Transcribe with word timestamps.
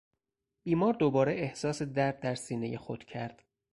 بیمار 0.63 0.93
دوباره 0.93 1.33
احساس 1.33 1.81
درد 1.81 2.19
در 2.19 2.35
سینهی 2.35 2.77
خود 2.77 3.03
کرد. 3.05 3.43